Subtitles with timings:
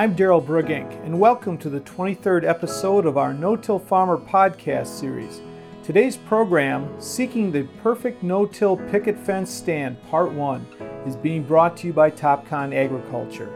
[0.00, 4.86] I'm Daryl Brugink, and welcome to the 23rd episode of our No Till Farmer podcast
[4.86, 5.42] series.
[5.84, 10.66] Today's program, Seeking the Perfect No Till Picket Fence Stand, Part 1,
[11.04, 13.52] is being brought to you by Topcon Agriculture.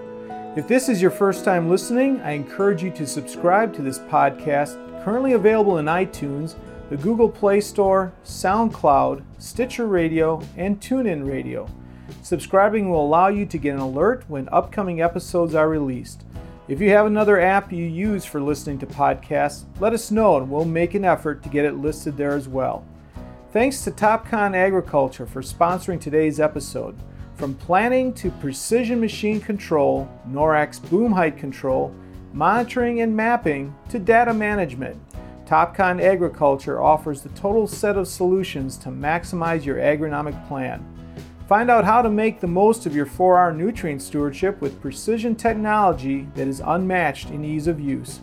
[0.54, 5.02] If this is your first time listening, I encourage you to subscribe to this podcast,
[5.02, 6.56] currently available in iTunes,
[6.90, 11.66] the Google Play Store, SoundCloud, Stitcher Radio, and TuneIn Radio.
[12.20, 16.22] Subscribing will allow you to get an alert when upcoming episodes are released.
[16.66, 20.50] If you have another app you use for listening to podcasts, let us know and
[20.50, 22.86] we'll make an effort to get it listed there as well.
[23.52, 26.96] Thanks to Topcon Agriculture for sponsoring today's episode.
[27.34, 31.94] From planning to precision machine control, NORAC boom height control,
[32.32, 34.96] monitoring and mapping to data management,
[35.44, 40.82] Topcon Agriculture offers the total set of solutions to maximize your agronomic plan.
[41.48, 46.26] Find out how to make the most of your 4R nutrient stewardship with precision technology
[46.34, 48.20] that is unmatched in ease of use.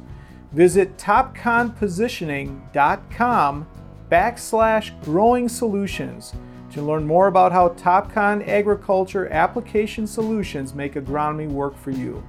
[0.52, 3.68] Visit topconpositioning.com
[4.12, 6.34] backslash growing solutions
[6.72, 12.24] to learn more about how Topcon agriculture application solutions make agronomy work for you.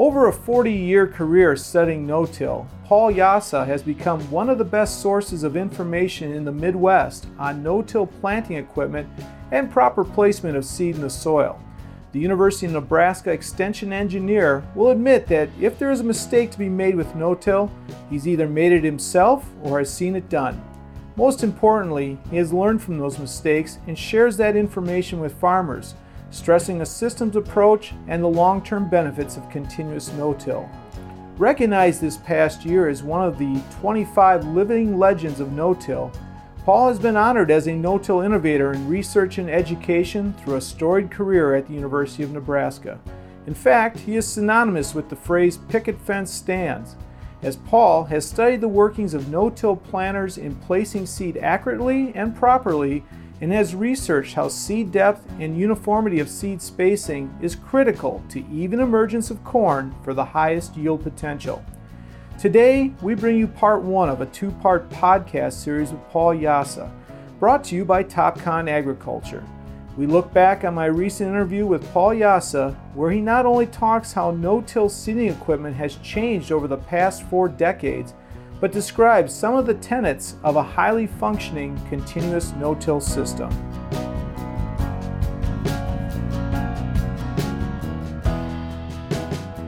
[0.00, 4.64] Over a 40 year career studying no till, Paul Jasa has become one of the
[4.64, 9.06] best sources of information in the Midwest on no till planting equipment
[9.52, 11.60] and proper placement of seed in the soil.
[12.12, 16.58] The University of Nebraska Extension engineer will admit that if there is a mistake to
[16.58, 17.70] be made with no till,
[18.08, 20.64] he's either made it himself or has seen it done.
[21.14, 25.94] Most importantly, he has learned from those mistakes and shares that information with farmers,
[26.30, 30.68] stressing a systems approach and the long term benefits of continuous no till.
[31.36, 36.12] Recognized this past year as one of the 25 living legends of no till,
[36.64, 41.10] Paul has been honored as a no-till innovator in research and education through a storied
[41.10, 43.00] career at the University of Nebraska.
[43.46, 46.96] In fact, he is synonymous with the phrase picket fence stands,
[47.42, 53.04] as Paul has studied the workings of no-till planters in placing seed accurately and properly
[53.40, 58.80] and has researched how seed depth and uniformity of seed spacing is critical to even
[58.80, 61.64] emergence of corn for the highest yield potential.
[62.38, 66.90] Today, we bring you part one of a two part podcast series with Paul Jasa,
[67.38, 69.44] brought to you by Topcon Agriculture.
[69.96, 74.12] We look back on my recent interview with Paul Jasa, where he not only talks
[74.12, 78.14] how no till seeding equipment has changed over the past four decades,
[78.60, 83.50] but describes some of the tenets of a highly functioning continuous no till system.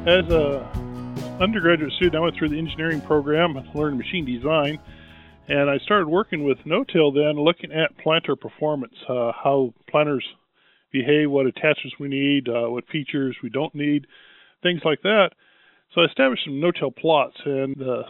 [0.07, 0.69] As a
[1.41, 4.79] undergraduate student, I went through the engineering program, learned machine design,
[5.49, 10.25] and I started working with no-till then, looking at planter performance, uh, how planters
[10.93, 14.07] behave, what attachments we need, uh, what features we don't need,
[14.63, 15.31] things like that.
[15.95, 18.03] So I established some no-till plots, and the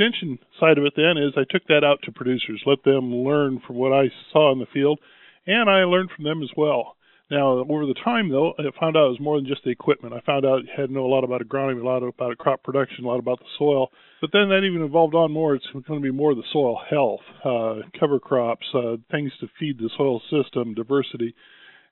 [0.00, 3.60] extension side of it then is I took that out to producers, let them learn
[3.66, 4.98] from what I saw in the field,
[5.46, 6.96] and I learned from them as well.
[7.30, 10.14] Now, over the time, though, I found out it was more than just the equipment.
[10.14, 12.64] I found out I had to know a lot about agronomy, a lot about crop
[12.64, 13.90] production, a lot about the soil.
[14.20, 15.54] But then that even evolved on more.
[15.54, 19.78] It's going to be more the soil health, uh, cover crops, uh, things to feed
[19.78, 21.34] the soil system, diversity.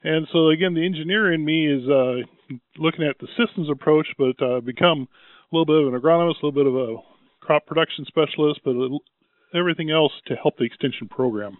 [0.03, 2.27] And so, again, the engineer in me is uh,
[2.77, 5.07] looking at the systems approach, but uh, become
[5.53, 6.97] a little bit of an agronomist, a little bit of a
[7.49, 8.75] crop production specialist, but
[9.59, 11.57] everything else to help the extension program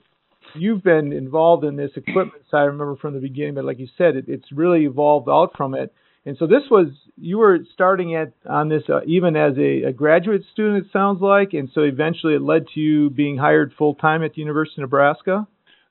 [0.55, 2.59] you've been involved in this equipment side.
[2.59, 5.75] I remember from the beginning, but like you said, it, it's really evolved out from
[5.75, 5.93] it.
[6.27, 9.93] And so this was you were starting at on this uh, even as a, a,
[9.93, 10.87] graduate student.
[10.87, 14.35] It sounds like, and so eventually it led to you being hired full time at
[14.35, 15.47] the University of Nebraska.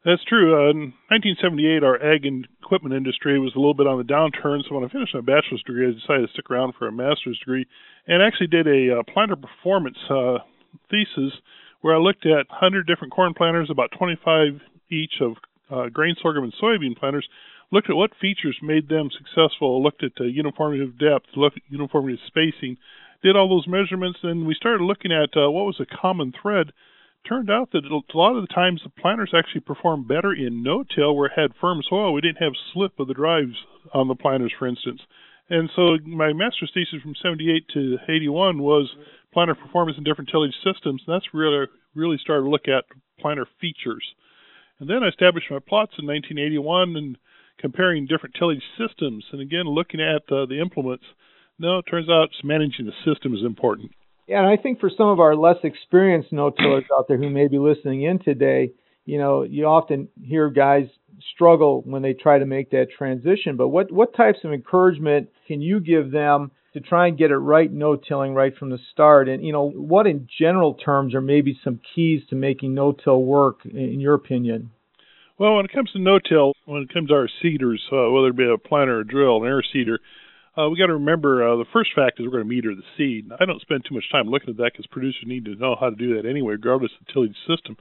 [0.08, 0.56] That's true.
[0.56, 4.64] Uh, in 1978, our ag and equipment industry was a little bit on the downturn.
[4.64, 7.38] So when I finished my bachelor's degree, I decided to stick around for a master's
[7.40, 7.68] degree,
[8.08, 10.40] and actually did a uh, planter performance uh,
[10.90, 11.36] thesis
[11.82, 15.36] where I looked at 100 different corn planters, about 25 each of
[15.70, 17.28] uh, grain sorghum and soybean planters,
[17.74, 22.14] looked at what features made them successful, looked at uniformity of depth, looked at uniformity
[22.14, 22.78] of spacing,
[23.22, 26.72] did all those measurements, and we started looking at uh, what was a common thread.
[27.28, 31.14] Turned out that a lot of the times the planters actually performed better in no-till
[31.16, 32.14] where it had firm soil.
[32.14, 33.56] We didn't have slip of the drives
[33.94, 35.02] on the planters, for instance.
[35.50, 38.90] And so my master's thesis from 78 to 81 was
[39.34, 41.04] planter performance in different tillage systems.
[41.06, 42.86] And that's really really started to look at
[43.20, 44.04] planter features.
[44.80, 47.18] And then I established my plots in 1981 and
[47.60, 49.26] comparing different tillage systems.
[49.32, 51.06] And again, looking at uh, the implements.
[51.60, 53.92] No, it turns out managing the system is important.
[54.28, 57.48] Yeah, and I think for some of our less experienced no-tillers out there who may
[57.48, 58.72] be listening in today,
[59.06, 60.88] you know, you often hear guys
[61.34, 63.56] struggle when they try to make that transition.
[63.56, 67.38] But what what types of encouragement can you give them to try and get it
[67.38, 69.28] right no-tilling right from the start.
[69.28, 73.66] And you know, what in general terms are maybe some keys to making no-till work,
[73.66, 74.72] in your opinion?
[75.40, 78.38] Well, when it comes to no-till, when it comes to our seeders, uh, whether it
[78.38, 80.00] be a planter, a drill, an air seeder,
[80.58, 82.82] uh, we got to remember uh, the first fact is we're going to meter the
[82.98, 83.30] seed.
[83.40, 85.90] I don't spend too much time looking at that because producers need to know how
[85.90, 87.78] to do that anyway, regardless of the tillage system.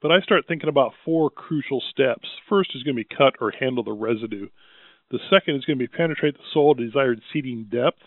[0.00, 2.28] But I start thinking about four crucial steps.
[2.48, 4.48] First is going to be cut or handle the residue.
[5.10, 8.02] The second is going to be penetrate the soil to desired seeding depth.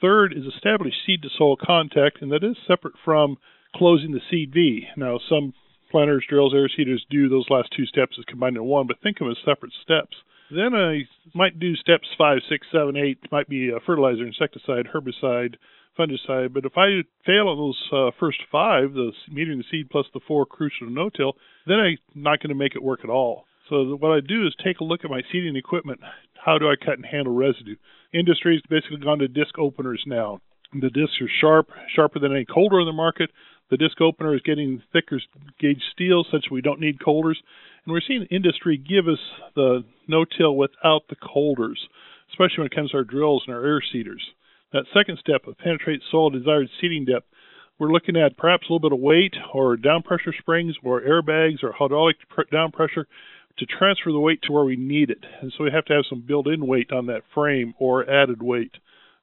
[0.00, 3.38] Third is establish seed to soil contact, and that is separate from
[3.74, 4.86] closing the seed V.
[4.96, 5.52] Now, some
[5.90, 9.20] planters, drills, air seeders do those last two steps as combined in one, but think
[9.20, 10.16] of them as separate steps.
[10.50, 11.02] Then I
[11.34, 13.18] might do steps five, six, seven, eight.
[13.32, 15.56] Might be a fertilizer, insecticide, herbicide,
[15.98, 16.52] fungicide.
[16.54, 20.20] But if I fail on those uh, first five, the metering the seed plus the
[20.26, 21.32] four crucial no-till,
[21.66, 23.44] then I'm not going to make it work at all.
[23.68, 26.00] So what I do is take a look at my seeding equipment.
[26.44, 27.74] How do I cut and handle residue?
[28.14, 30.40] Industry's basically gone to disc openers now.
[30.72, 33.30] The discs are sharp, sharper than any coulter in the market.
[33.70, 35.20] The disc opener is getting thicker
[35.58, 37.40] gauge steel, such we don't need coulters.
[37.86, 39.20] And we're seeing industry give us
[39.54, 41.88] the no-till without the coulters,
[42.30, 44.22] especially when it comes to our drills and our air seeders.
[44.72, 47.26] That second step of penetrate soil desired seeding depth,
[47.78, 51.62] we're looking at perhaps a little bit of weight or down pressure springs or airbags
[51.62, 52.16] or hydraulic
[52.50, 53.06] down pressure
[53.58, 55.24] to transfer the weight to where we need it.
[55.40, 58.72] And so we have to have some built-in weight on that frame or added weight.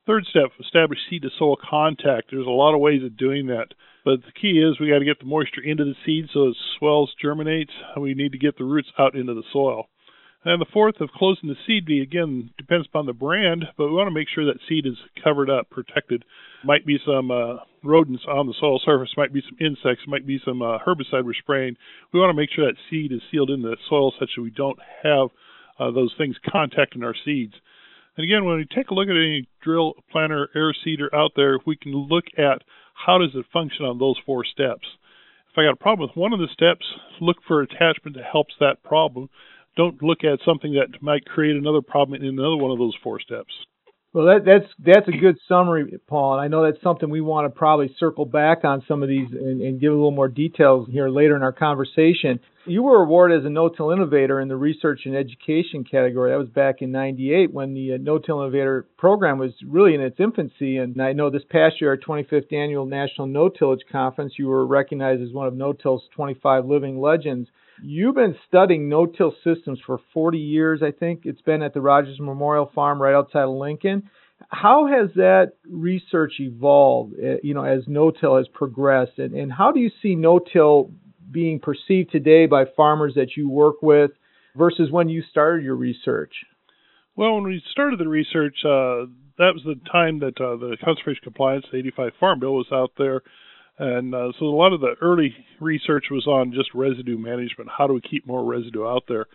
[0.06, 2.32] Third step, establish seed to soil contact.
[2.32, 3.68] There's a lot of ways of doing that.
[4.04, 6.58] But the key is we got to get the moisture into the seed so it
[6.78, 7.72] swells, germinates.
[7.96, 9.88] And we need to get the roots out into the soil.
[10.46, 14.08] And the fourth of closing the seed again depends upon the brand, but we want
[14.08, 16.26] to make sure that seed is covered up, protected.
[16.66, 20.42] Might be some uh, rodents on the soil surface, might be some insects, might be
[20.44, 21.78] some uh, herbicide we're spraying.
[22.12, 24.50] We want to make sure that seed is sealed in the soil such that we
[24.50, 25.30] don't have
[25.80, 27.54] uh, those things contacting our seeds.
[28.18, 31.57] And again, when we take a look at any drill, planter, air seeder out there,
[31.65, 32.63] we can look at
[32.94, 34.86] how does it function on those four steps.
[35.51, 36.86] If I got a problem with one of the steps,
[37.21, 39.30] look for attachment that helps that problem.
[39.75, 43.19] Don't look at something that might create another problem in another one of those four
[43.19, 43.54] steps.
[44.13, 46.33] Well, that, that's that's a good summary, Paul.
[46.33, 49.27] And I know that's something we want to probably circle back on some of these
[49.31, 52.39] and, and give a little more details here later in our conversation.
[52.65, 56.31] You were awarded as a no-till innovator in the research and education category.
[56.31, 60.18] That was back in '98 when the uh, no-till innovator program was really in its
[60.19, 60.77] infancy.
[60.77, 65.21] And I know this past year, our 25th annual National No-Tillage Conference, you were recognized
[65.21, 67.50] as one of no-till's 25 living legends.
[67.81, 71.21] You've been studying no-till systems for 40 years, I think.
[71.25, 74.09] It's been at the Rogers Memorial Farm right outside of Lincoln.
[74.50, 79.71] How has that research evolved, eh, you know, as no-till has progressed, and, and how
[79.71, 80.92] do you see no-till
[81.33, 84.12] being perceived today by farmers that you work with
[84.56, 86.33] versus when you started your research?
[87.15, 91.21] Well, when we started the research, uh, that was the time that uh, the Conservation
[91.24, 93.21] Compliance 85 Farm Bill was out there
[93.80, 97.69] and uh, so a lot of the early research was on just residue management.
[97.75, 99.25] How do we keep more residue out there?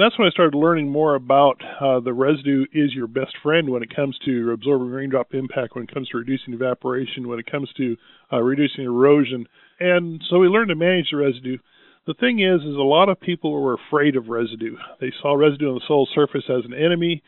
[0.00, 3.82] That's when I started learning more about uh, the residue is your best friend when
[3.82, 7.70] it comes to absorbing raindrop impact, when it comes to reducing evaporation, when it comes
[7.76, 7.98] to
[8.32, 9.46] uh, reducing erosion.
[9.78, 11.58] And so we learned to manage the residue.
[12.06, 14.74] The thing is, is a lot of people were afraid of residue.
[15.02, 17.22] They saw residue on the soil surface as an enemy,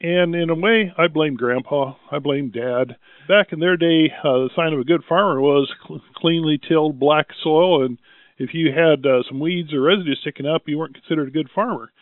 [0.00, 1.94] and in a way, I blame Grandpa.
[2.10, 2.96] I blame Dad.
[3.28, 6.98] Back in their day, uh, the sign of a good farmer was cl- cleanly tilled
[6.98, 7.98] black soil, and
[8.36, 11.50] if you had uh, some weeds or residue sticking up, you weren't considered a good
[11.54, 11.92] farmer.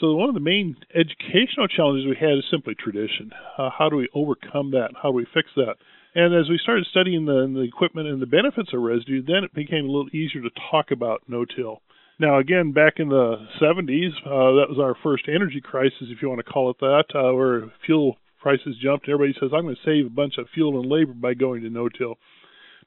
[0.00, 3.32] So one of the main educational challenges we had is simply tradition.
[3.56, 4.90] Uh, how do we overcome that?
[4.94, 5.74] How do we fix that?
[6.14, 9.54] And as we started studying the, the equipment and the benefits of residue, then it
[9.54, 11.82] became a little easier to talk about no-till.
[12.20, 16.28] Now, again, back in the 70s, uh, that was our first energy crisis, if you
[16.28, 19.08] want to call it that, uh, where fuel prices jumped.
[19.08, 21.70] Everybody says, I'm going to save a bunch of fuel and labor by going to
[21.70, 22.16] no-till.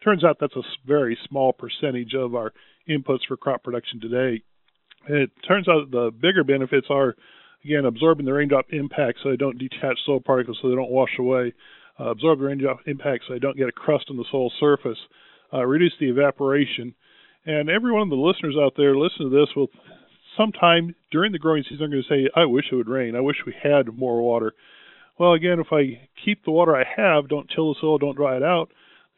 [0.04, 2.52] Turns out that's a very small percentage of our
[2.90, 4.44] inputs for crop production today.
[5.08, 7.16] It turns out the bigger benefits are,
[7.66, 11.18] again, absorbing the raindrop impact so they don't detach soil particles so they don't wash
[11.18, 11.54] away,
[12.00, 15.00] uh, absorb the raindrop impact so they don't get a crust on the soil surface,
[15.54, 16.94] uh, reduce the evaporation,
[17.46, 19.70] and every one of the listeners out there listen to this will
[20.38, 23.16] sometime during the growing season are going to say, I wish it would rain.
[23.16, 24.54] I wish we had more water.
[25.20, 28.38] Well, again, if I keep the water I have, don't till the soil, don't dry
[28.38, 28.70] it out,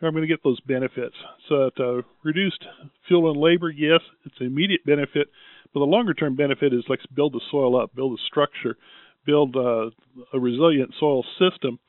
[0.02, 1.16] I'm going to get those benefits.
[1.48, 2.66] So, that, uh, reduced
[3.08, 5.30] fuel and labor, yes, it's an immediate benefit,
[5.74, 8.78] but the longer term benefit is let's build the soil up, build a structure,
[9.26, 9.90] build uh,
[10.34, 11.80] a resilient soil system.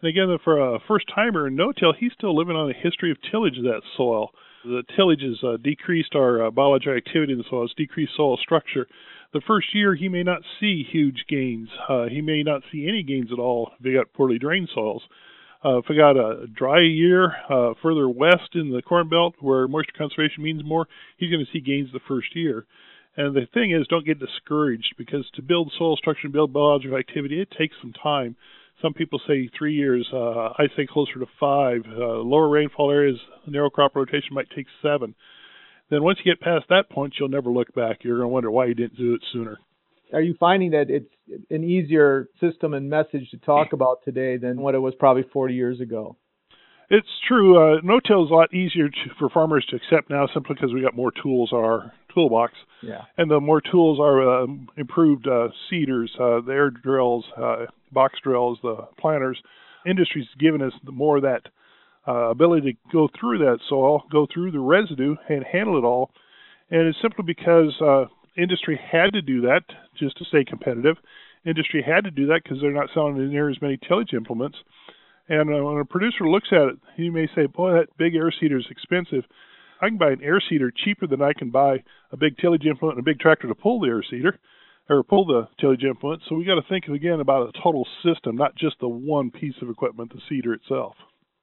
[0.00, 3.10] And again, for a first timer in no till, he's still living on a history
[3.10, 4.30] of tillage of that soil.
[4.64, 8.36] The tillage has uh, decreased our uh, biological activity in the soil, it's decreased soil
[8.36, 8.86] structure.
[9.32, 11.68] The first year, he may not see huge gains.
[11.88, 15.02] Uh, he may not see any gains at all if he got poorly drained soils.
[15.64, 19.66] Uh, if I got a dry year uh, further west in the Corn Belt where
[19.66, 20.86] moisture conservation means more,
[21.16, 22.66] he's going to see gains the first year.
[23.16, 26.98] And the thing is, don't get discouraged because to build soil structure and build biological
[26.98, 28.36] activity, it takes some time.
[28.82, 30.08] Some people say three years.
[30.12, 31.82] Uh, I say closer to five.
[31.86, 35.14] Uh, lower rainfall areas, narrow crop rotation might take seven.
[35.90, 37.98] Then once you get past that point, you'll never look back.
[38.02, 39.58] You're going to wonder why you didn't do it sooner.
[40.12, 41.10] Are you finding that it's
[41.50, 45.54] an easier system and message to talk about today than what it was probably 40
[45.54, 46.16] years ago?
[46.90, 47.58] It's true.
[47.58, 50.82] Uh, no-till is a lot easier to, for farmers to accept now, simply because we
[50.82, 52.54] got more tools in our toolbox.
[52.82, 53.02] Yeah.
[53.16, 58.18] And the more tools are uh, improved uh, seeders, uh, the air drills, uh, box
[58.22, 59.40] drills, the planters.
[59.86, 61.42] Industry's given us the more of that
[62.06, 66.10] uh, ability to go through that soil, go through the residue, and handle it all.
[66.70, 68.06] And it's simply because uh,
[68.36, 69.62] industry had to do that
[69.98, 70.96] just to stay competitive.
[71.46, 74.56] Industry had to do that because they're not selling near as many tillage implements.
[75.28, 78.32] And uh, when a producer looks at it, he may say, "Boy, that big air
[78.38, 79.24] seeder is expensive.
[79.80, 82.98] I can buy an air seeder cheaper than I can buy a big tillage implement
[82.98, 84.38] and a big tractor to pull the air seeder
[84.88, 88.36] or pull the tillage implement." So we got to think again about a total system,
[88.36, 90.96] not just the one piece of equipment, the seeder itself.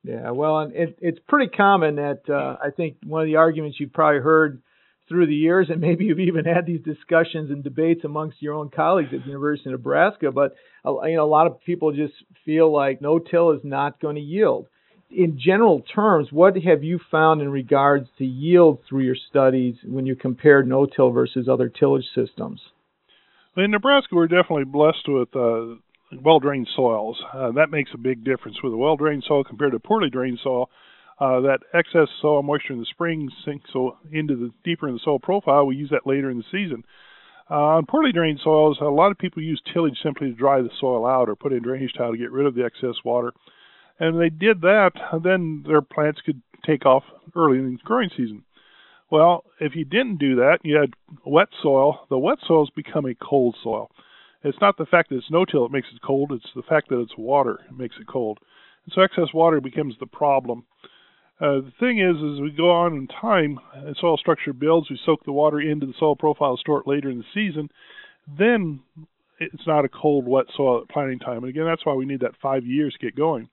[0.03, 3.79] Yeah, well, and it, it's pretty common that uh, I think one of the arguments
[3.79, 4.61] you've probably heard
[5.07, 8.69] through the years, and maybe you've even had these discussions and debates amongst your own
[8.69, 10.31] colleagues at the University of Nebraska.
[10.31, 12.13] But uh, you know, a lot of people just
[12.45, 14.67] feel like no-till is not going to yield.
[15.13, 20.05] In general terms, what have you found in regards to yield through your studies when
[20.05, 22.61] you compare no-till versus other tillage systems?
[23.57, 25.75] In Nebraska, we're definitely blessed with uh,
[26.23, 27.21] well-drained soils.
[27.33, 30.69] Uh, that makes a big difference with a well-drained soil compared to poorly drained soil
[31.19, 33.69] uh, that excess soil moisture in the spring sinks
[34.11, 35.65] into the deeper in the soil profile.
[35.65, 36.83] We use that later in the season.
[37.49, 40.69] Uh, on poorly drained soils, a lot of people use tillage simply to dry the
[40.79, 43.33] soil out or put in drainage tile to get rid of the excess water.
[44.01, 44.93] And they did that,
[45.23, 47.03] then their plants could take off
[47.35, 48.43] early in the growing season.
[49.11, 50.93] Well, if you didn't do that, you had
[51.23, 52.07] wet soil.
[52.09, 53.91] The wet soils become a cold soil.
[54.43, 56.31] It's not the fact that it's no-till that makes it cold.
[56.31, 58.39] It's the fact that it's water that makes it cold.
[58.85, 60.65] And so excess water becomes the problem.
[61.39, 64.99] Uh, the thing is, as we go on in time, and soil structure builds, we
[65.05, 67.69] soak the water into the soil profile, store it later in the season.
[68.39, 68.79] Then
[69.39, 71.43] it's not a cold, wet soil at planting time.
[71.43, 73.47] And again, that's why we need that five years to get going.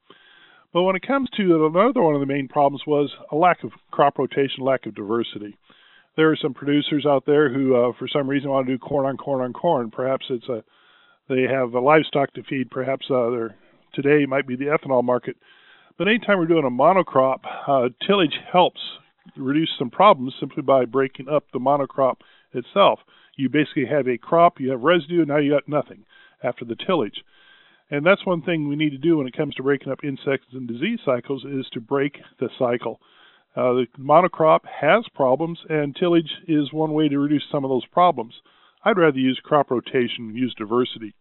[0.72, 3.72] But when it comes to another one of the main problems was a lack of
[3.90, 5.56] crop rotation, lack of diversity.
[6.16, 9.06] There are some producers out there who, uh, for some reason, want to do corn
[9.06, 9.90] on corn on corn.
[9.90, 10.62] Perhaps it's a
[11.28, 12.70] they have a livestock to feed.
[12.70, 13.48] Perhaps uh,
[13.92, 15.37] today might be the ethanol market
[15.98, 18.80] but anytime we're doing a monocrop, uh, tillage helps
[19.37, 22.18] reduce some problems simply by breaking up the monocrop
[22.54, 23.00] itself.
[23.37, 26.04] You basically have a crop, you have residue, now you got nothing
[26.42, 27.25] after the tillage.
[27.90, 30.49] And that's one thing we need to do when it comes to breaking up insects
[30.52, 33.00] and disease cycles is to break the cycle.
[33.57, 37.87] Uh, the monocrop has problems, and tillage is one way to reduce some of those
[37.87, 38.35] problems.
[38.85, 41.14] I'd rather use crop rotation, and use diversity.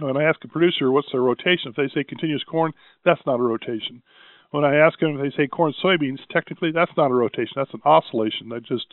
[0.00, 2.72] When I ask a producer what's their rotation, if they say continuous corn,
[3.04, 4.02] that's not a rotation.
[4.50, 7.52] When I ask them if they say corn soybeans, technically that's not a rotation.
[7.56, 8.48] That's an oscillation.
[8.48, 8.86] That just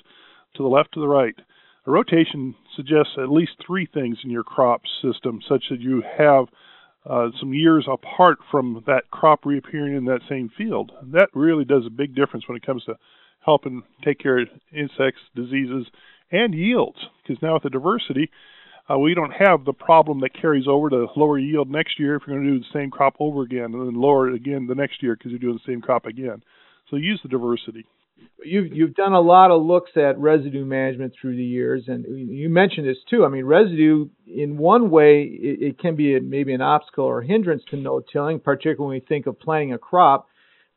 [0.55, 1.35] to the left to the right.
[1.85, 6.47] A rotation suggests at least three things in your crop system, such that you have
[7.09, 10.91] uh, some years apart from that crop reappearing in that same field.
[11.13, 12.95] That really does a big difference when it comes to
[13.45, 15.85] helping take care of insects, diseases,
[16.31, 16.97] and yields.
[17.21, 18.31] Because now with the diversity,
[18.89, 22.24] uh, we don't have the problem that carries over to lower yield next year if
[22.25, 24.75] you're going to do the same crop over again and then lower it again the
[24.75, 26.41] next year because you're doing the same crop again.
[26.89, 27.85] So use the diversity.
[28.43, 32.50] You've you've done a lot of looks at residue management through the years, and you
[32.50, 33.25] mentioned this too.
[33.25, 37.22] I mean, residue in one way it, it can be a, maybe an obstacle or
[37.22, 40.27] hindrance to no-tilling, particularly when we think of planting a crop.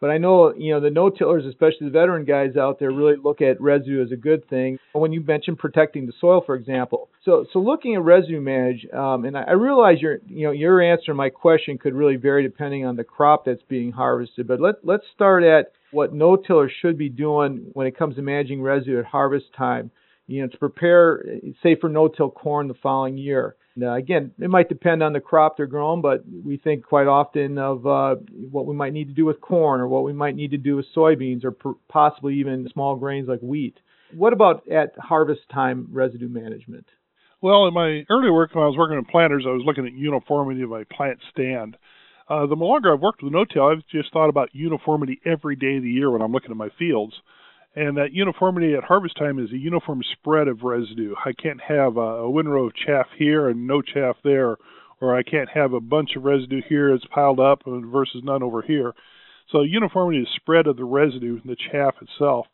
[0.00, 3.40] But I know, you know, the no-tillers, especially the veteran guys out there, really look
[3.40, 4.78] at residue as a good thing.
[4.93, 9.25] When you mentioned protecting the soil, for example, so so looking at residue manage, um,
[9.25, 12.45] and I, I realize your, you know, your answer to my question could really vary
[12.45, 14.47] depending on the crop that's being harvested.
[14.47, 18.62] But let let's start at what no-tillers should be doing when it comes to managing
[18.62, 19.90] residue at harvest time.
[20.28, 21.25] You know, to prepare,
[21.62, 23.57] say, for no-till corn the following year.
[23.80, 27.58] Uh, again, it might depend on the crop they're growing, but we think quite often
[27.58, 28.16] of uh,
[28.50, 30.76] what we might need to do with corn or what we might need to do
[30.76, 33.78] with soybeans or per- possibly even small grains like wheat.
[34.14, 36.87] What about at harvest time residue management?
[37.40, 39.92] Well, in my earlier work, when I was working in planters, I was looking at
[39.92, 41.76] uniformity of my plant stand.
[42.28, 45.82] Uh, the longer I've worked with no-till, I've just thought about uniformity every day of
[45.82, 47.14] the year when I'm looking at my fields.
[47.78, 51.14] And that uniformity at harvest time is a uniform spread of residue.
[51.25, 54.56] I can't have a, a windrow of chaff here and no chaff there,
[55.00, 58.62] or I can't have a bunch of residue here that's piled up versus none over
[58.62, 58.94] here.
[59.52, 62.49] So uniformity is spread of the residue, the chaff itself.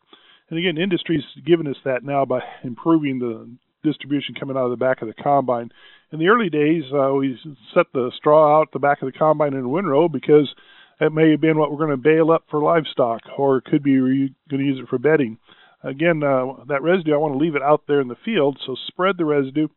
[0.51, 3.49] And again, industry's given us that now by improving the
[3.83, 5.71] distribution coming out of the back of the combine.
[6.11, 7.35] In the early days, uh, we
[7.73, 10.53] set the straw out the back of the combine in a windrow because
[10.99, 13.83] that may have been what we're going to bale up for livestock, or it could
[13.83, 15.37] be we're going to use it for bedding.
[15.83, 18.75] Again, uh, that residue, I want to leave it out there in the field, so
[18.87, 19.67] spread the residue.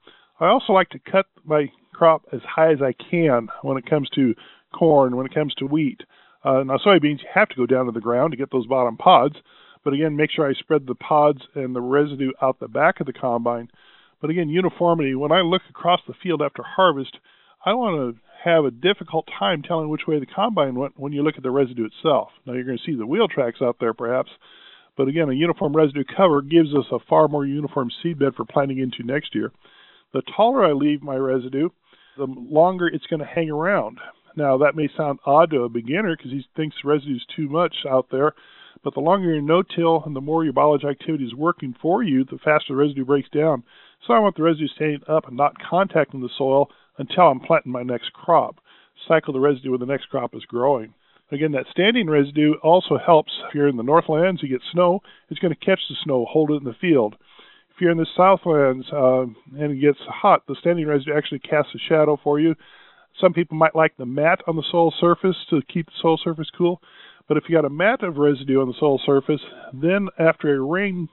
[0.41, 4.09] I also like to cut my crop as high as I can when it comes
[4.11, 4.35] to
[4.73, 6.01] corn, when it comes to wheat.
[6.45, 8.97] Uh, now, soybeans, you have to go down to the ground to get those bottom
[8.97, 9.35] pods,
[9.85, 13.07] but again, make sure I spread the pods and the residue out the back of
[13.07, 13.69] the combine.
[14.21, 17.19] But again, uniformity, when I look across the field after harvest,
[17.65, 21.23] I want to have a difficult time telling which way the combine went when you
[21.23, 22.29] look at the residue itself.
[22.47, 24.31] Now, you're going to see the wheel tracks out there perhaps,
[24.97, 28.79] but again, a uniform residue cover gives us a far more uniform seedbed for planting
[28.79, 29.53] into next year.
[30.12, 31.69] The taller I leave my residue,
[32.17, 33.99] the longer it's going to hang around.
[34.37, 37.75] Now, that may sound odd to a beginner because he thinks residue is too much
[37.88, 38.35] out there,
[38.85, 42.25] but the longer your no-till and the more your biological activity is working for you,
[42.25, 43.65] the faster the residue breaks down.
[44.07, 47.73] So I want the residue staying up and not contacting the soil until I'm planting
[47.73, 48.57] my next crop.
[49.07, 50.95] Cycle the residue when the next crop is growing.
[51.31, 53.33] Again, that standing residue also helps.
[53.49, 56.50] If you're in the northlands, you get snow, it's going to catch the snow, hold
[56.50, 57.17] it in the field.
[57.71, 59.23] If you're in the southlands uh,
[59.61, 62.55] and it gets hot, the standing residue actually casts a shadow for you.
[63.21, 66.49] Some people might like the mat on the soil surface to keep the soil surface
[66.57, 66.81] cool.
[67.28, 69.40] But if you got a mat of residue on the soil surface,
[69.73, 71.09] then after a rain,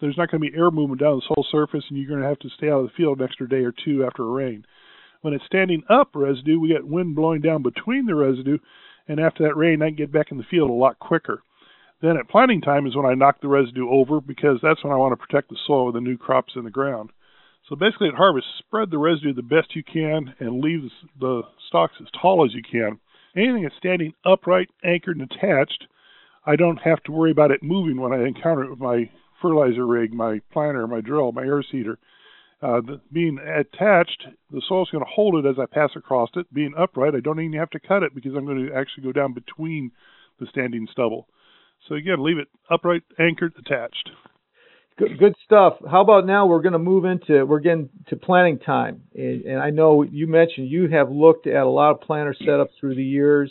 [0.00, 2.28] there's not going to be air movement down the soil surface, and you're going to
[2.28, 4.64] have to stay out of the field an extra day or two after a rain.
[5.24, 8.58] When it's standing up residue, we get wind blowing down between the residue,
[9.08, 11.42] and after that rain, I can get back in the field a lot quicker.
[12.02, 14.96] Then at planting time is when I knock the residue over because that's when I
[14.96, 17.08] want to protect the soil with the new crops in the ground.
[17.66, 21.94] So basically at harvest, spread the residue the best you can and leave the stalks
[22.02, 23.00] as tall as you can.
[23.34, 25.86] Anything that's standing upright, anchored, and attached,
[26.44, 29.08] I don't have to worry about it moving when I encounter it with my
[29.40, 31.98] fertilizer rig, my planter, my drill, my air seeder.
[32.64, 32.80] Uh,
[33.12, 36.52] being attached, the soil's going to hold it as I pass across it.
[36.54, 39.12] Being upright, I don't even have to cut it because I'm going to actually go
[39.12, 39.90] down between
[40.40, 41.28] the standing stubble.
[41.88, 44.08] So again, leave it upright, anchored, attached.
[44.96, 45.74] Good, good stuff.
[45.90, 46.46] How about now?
[46.46, 50.28] We're going to move into we're getting to planting time, and, and I know you
[50.28, 53.50] mentioned you have looked at a lot of planter setups through the years.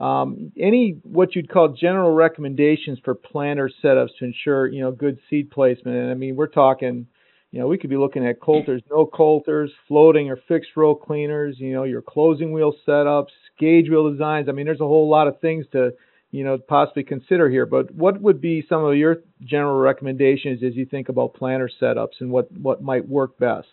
[0.00, 5.18] Um, any what you'd call general recommendations for planter setups to ensure you know good
[5.28, 5.96] seed placement?
[5.96, 7.06] And I mean, we're talking,
[7.50, 11.56] you know, we could be looking at coulters, no coulters, floating or fixed row cleaners.
[11.58, 14.48] You know, your closing wheel setups, gauge wheel designs.
[14.48, 15.92] I mean, there's a whole lot of things to
[16.30, 17.64] you know possibly consider here.
[17.64, 22.20] But what would be some of your general recommendations as you think about planter setups
[22.20, 23.68] and what what might work best?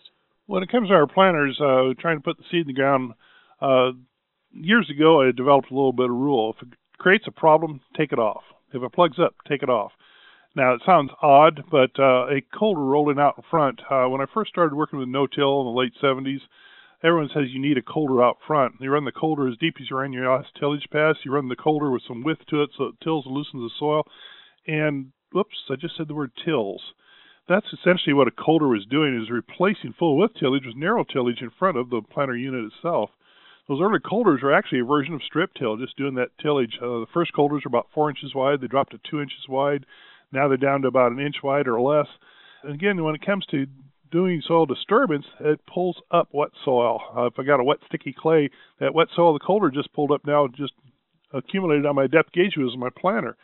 [0.46, 3.12] When it comes to our planters, uh, trying to put the seed in the ground,
[3.60, 3.90] uh,
[4.52, 6.54] years ago I developed a little bit of rule.
[6.56, 8.44] If it creates a problem, take it off.
[8.72, 9.92] If it plugs up, take it off.
[10.56, 13.82] Now it sounds odd, but uh, a coulter rolling out in front.
[13.90, 16.40] Uh, when I first started working with no-till in the late 70s,
[17.04, 18.76] everyone says you need a coulter out front.
[18.80, 21.16] You run the coulter as deep as you run your last tillage pass.
[21.26, 23.70] You run the coulter with some width to it so it tills and loosens the
[23.78, 24.06] soil.
[24.66, 26.80] And whoops, I just said the word tills.
[27.46, 31.42] That's essentially what a coulter was doing is replacing full width tillage with narrow tillage
[31.42, 33.10] in front of the planter unit itself.
[33.68, 36.78] Those early coulters are actually a version of strip till, just doing that tillage.
[36.80, 38.62] Uh, the first coulters are about four inches wide.
[38.62, 39.84] They dropped to two inches wide.
[40.32, 42.08] Now they're down to about an inch wide or less.
[42.62, 43.66] And again, when it comes to
[44.10, 47.00] doing soil disturbance, it pulls up wet soil.
[47.16, 50.12] Uh, if I got a wet, sticky clay, that wet soil, the coulter just pulled
[50.12, 50.72] up now, just
[51.32, 53.36] accumulated on my depth gauge and my planter.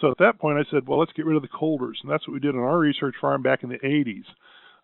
[0.00, 1.98] So at that point, I said, well, let's get rid of the coulters.
[2.02, 4.24] And that's what we did on our research farm back in the 80s.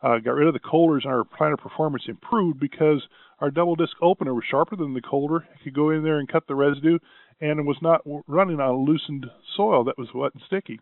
[0.03, 3.03] Uh, got rid of the coulters, and our planter performance improved because
[3.41, 5.49] our double disc opener was sharper than the coulter.
[5.55, 6.99] It could go in there and cut the residue,
[7.41, 10.81] and it was not running on loosened soil that was wet and sticky.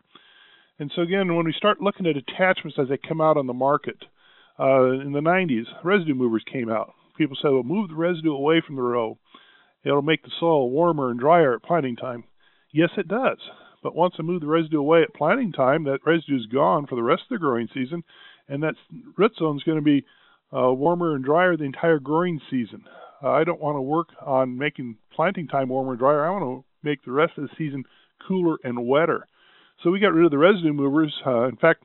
[0.79, 3.53] And so again, when we start looking at attachments as they come out on the
[3.53, 3.97] market,
[4.59, 6.95] uh, in the 90s, residue movers came out.
[7.17, 9.19] People said, well, move the residue away from the row.
[9.85, 12.25] It'll make the soil warmer and drier at planting time.
[12.73, 13.39] Yes, it does.
[13.83, 16.95] But once I move the residue away at planting time, that residue is gone for
[16.95, 18.03] the rest of the growing season,
[18.49, 18.75] and that
[19.17, 20.05] root zone is going to be
[20.53, 22.85] uh, warmer and drier the entire growing season.
[23.23, 26.25] Uh, I don't want to work on making planting time warmer and drier.
[26.25, 27.85] I want to make the rest of the season
[28.27, 29.27] cooler and wetter.
[29.83, 31.15] So we got rid of the residue movers.
[31.27, 31.85] Uh, in fact,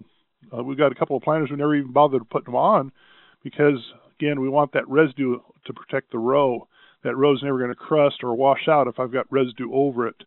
[0.55, 2.91] uh, we've got a couple of planters we never even bothered putting them on
[3.43, 3.79] because,
[4.19, 6.67] again, we want that residue to protect the row.
[7.03, 10.23] That row's never going to crust or wash out if I've got residue over it.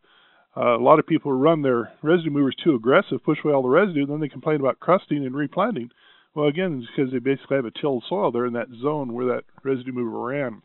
[0.56, 3.68] Uh, a lot of people run their residue movers too aggressive, push away all the
[3.68, 5.90] residue, then they complain about crusting and replanting.
[6.34, 9.26] Well, again, it's because they basically have a tilled soil there in that zone where
[9.26, 10.62] that residue mover ran.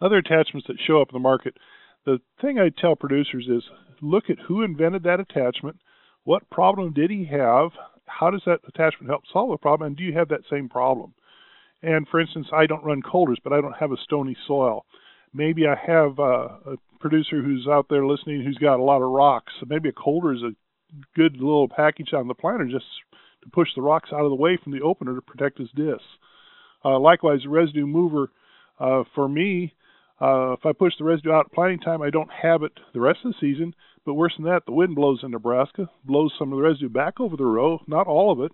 [0.00, 1.56] other attachments that show up in the market,
[2.04, 3.64] the thing I tell producers is
[4.00, 5.76] look at who invented that attachment,
[6.28, 7.70] what problem did he have,
[8.04, 11.14] how does that attachment help solve the problem, and do you have that same problem?
[11.82, 14.84] And for instance, I don't run coulters, but I don't have a stony soil.
[15.32, 19.10] Maybe I have uh, a producer who's out there listening who's got a lot of
[19.10, 19.54] rocks.
[19.58, 20.52] So maybe a coulter is a
[21.16, 22.84] good little package on the planter just
[23.42, 26.04] to push the rocks out of the way from the opener to protect his discs.
[26.84, 28.30] Uh, likewise, a residue mover
[28.78, 29.72] uh, for me,
[30.20, 33.00] uh, if I push the residue out at planting time, I don't have it the
[33.00, 33.74] rest of the season.
[34.08, 37.20] But worse than that, the wind blows in Nebraska, blows some of the residue back
[37.20, 38.52] over the row, not all of it.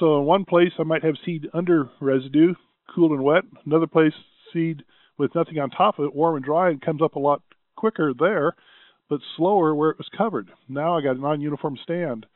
[0.00, 2.54] So in one place, I might have seed under residue,
[2.92, 3.44] cool and wet.
[3.64, 4.14] Another place,
[4.52, 4.82] seed
[5.16, 7.40] with nothing on top of it, warm and dry, and comes up a lot
[7.76, 8.56] quicker there,
[9.08, 10.50] but slower where it was covered.
[10.68, 12.26] Now I got a non-uniform stand.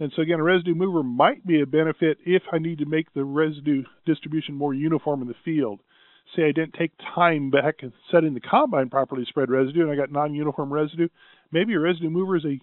[0.00, 3.14] And so again, a residue mover might be a benefit if I need to make
[3.14, 5.78] the residue distribution more uniform in the field.
[6.34, 9.92] Say I didn't take time back and setting the combine properly to spread residue and
[9.92, 11.06] I got non-uniform residue,
[11.52, 12.60] maybe a residue mover is a,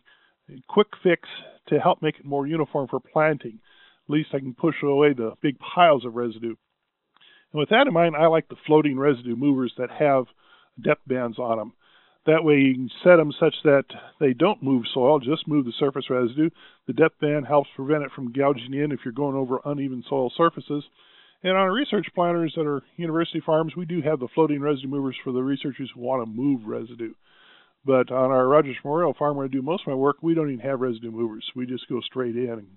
[0.52, 1.28] a quick fix
[1.67, 3.60] to help make it more uniform for planting.
[4.08, 6.56] At least I can push away the big piles of residue.
[7.54, 10.26] And with that in mind, I like the floating residue movers that have
[10.82, 11.74] depth bands on them.
[12.26, 13.86] That way you can set them such that
[14.20, 16.52] they don't move soil, just move the surface residue.
[16.86, 20.32] The depth band helps prevent it from gouging in if you're going over uneven soil
[20.38, 20.84] surfaces.
[21.44, 24.88] And on our research planters that are university farms, we do have the floating residue
[24.88, 27.13] movers for the researchers who want to move residue.
[27.84, 30.52] But on our Rogers Memorial Farm, where I do most of my work, we don't
[30.52, 31.50] even have residue movers.
[31.56, 32.67] We just go straight in.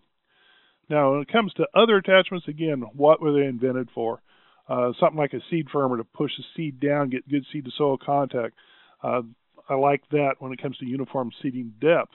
[0.89, 4.23] Now, when it comes to other attachments, again, what were they invented for?
[4.69, 7.71] Uh, something like a seed firmer to push the seed down, get good seed to
[7.77, 8.55] soil contact.
[9.03, 9.23] Uh,
[9.69, 12.13] I like that when it comes to uniform seeding depth.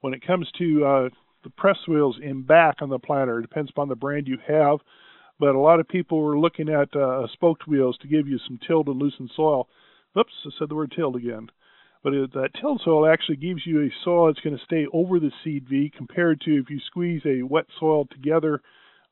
[0.00, 1.08] When it comes to uh,
[1.44, 4.78] the press wheels in back on the planter, it depends upon the brand you have.
[5.40, 8.58] But a lot of people were looking at uh, spoked wheels to give you some
[8.66, 9.68] tilled and loosened soil.
[10.18, 11.48] Oops, I said the word tilled again.
[12.02, 15.18] But it, that tilled soil actually gives you a soil that's going to stay over
[15.18, 18.62] the seed V compared to if you squeeze a wet soil together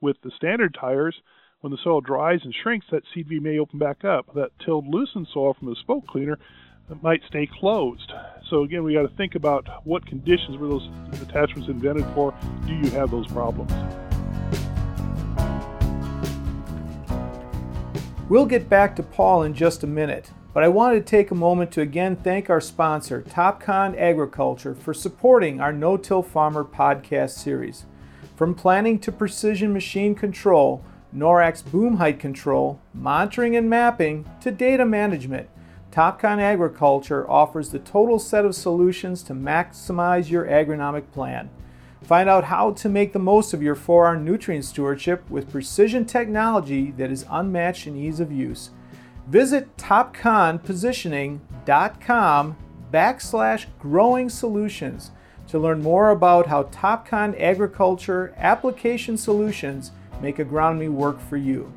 [0.00, 1.16] with the standard tires.
[1.60, 4.34] When the soil dries and shrinks, that seed V may open back up.
[4.34, 6.38] That tilled loosened soil from the spoke cleaner
[7.02, 8.12] might stay closed.
[8.48, 10.88] So again, we got to think about what conditions were those
[11.20, 12.34] attachments invented for.
[12.66, 13.72] Do you have those problems?
[18.28, 21.34] We'll get back to Paul in just a minute, but I wanted to take a
[21.34, 27.32] moment to again thank our sponsor, Topcon Agriculture, for supporting our No Till Farmer podcast
[27.32, 27.84] series.
[28.36, 30.82] From planning to precision machine control,
[31.14, 35.50] NORAC boom height control, monitoring and mapping, to data management,
[35.92, 41.50] Topcon Agriculture offers the total set of solutions to maximize your agronomic plan.
[42.02, 46.92] Find out how to make the most of your 4R nutrient stewardship with precision technology
[46.92, 48.70] that is unmatched in ease of use.
[49.26, 52.56] Visit topconpositioning.com
[52.92, 55.10] backslash growing solutions
[55.48, 61.72] to learn more about how Topcon Agriculture application solutions make agronomy work for you.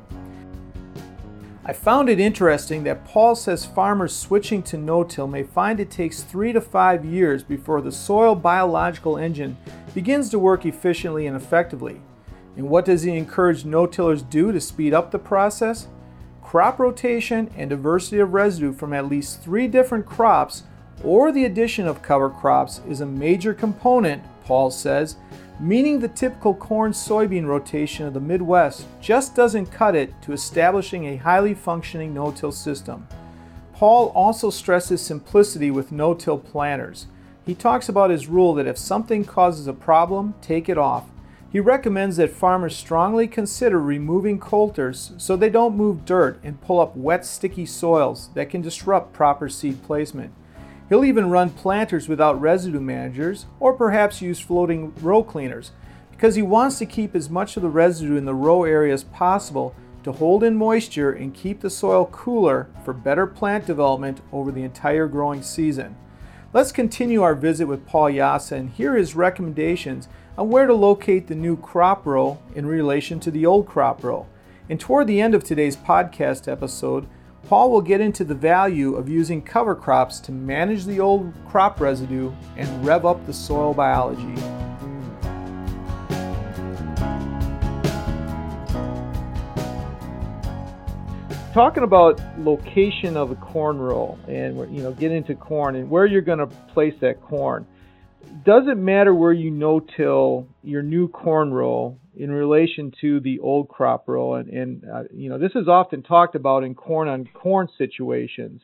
[1.64, 6.22] I found it interesting that Paul says farmers switching to no-till may find it takes
[6.22, 9.56] three to five years before the soil biological engine
[9.92, 12.00] begins to work efficiently and effectively.
[12.56, 15.88] And what does he encourage no-tillers do to speed up the process?
[16.50, 20.64] Crop rotation and diversity of residue from at least three different crops
[21.04, 25.14] or the addition of cover crops is a major component, Paul says,
[25.60, 31.04] meaning the typical corn soybean rotation of the Midwest just doesn't cut it to establishing
[31.06, 33.06] a highly functioning no till system.
[33.72, 37.06] Paul also stresses simplicity with no till planters.
[37.46, 41.09] He talks about his rule that if something causes a problem, take it off.
[41.52, 46.78] He recommends that farmers strongly consider removing coulters so they don't move dirt and pull
[46.78, 50.32] up wet, sticky soils that can disrupt proper seed placement.
[50.88, 55.72] He'll even run planters without residue managers or perhaps use floating row cleaners
[56.12, 59.02] because he wants to keep as much of the residue in the row area as
[59.04, 64.52] possible to hold in moisture and keep the soil cooler for better plant development over
[64.52, 65.96] the entire growing season.
[66.52, 70.08] Let's continue our visit with Paul Jasa and hear his recommendations
[70.40, 74.26] on where to locate the new crop row in relation to the old crop row.
[74.70, 77.06] And toward the end of today's podcast episode,
[77.46, 81.78] Paul will get into the value of using cover crops to manage the old crop
[81.78, 84.34] residue and rev up the soil biology.
[91.52, 96.06] Talking about location of a corn row and you know get into corn and where
[96.06, 97.66] you're going to place that corn.
[98.44, 103.68] Does it matter where you no-till your new corn row in relation to the old
[103.68, 104.34] crop row?
[104.34, 108.62] And, and uh, you know, this is often talked about in corn on corn situations.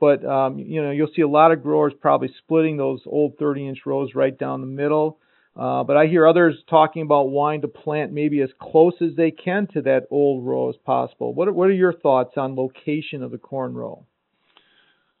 [0.00, 3.80] But um, you know, you'll see a lot of growers probably splitting those old 30-inch
[3.86, 5.18] rows right down the middle.
[5.54, 9.30] Uh, but I hear others talking about wanting to plant maybe as close as they
[9.30, 11.34] can to that old row as possible.
[11.34, 14.06] What are, what are your thoughts on location of the corn row?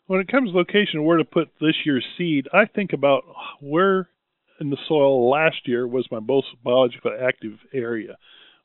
[0.06, 3.22] When it comes to location, where to put this year's seed, I think about
[3.60, 4.08] where
[4.60, 8.16] in the soil last year was my most biologically active area.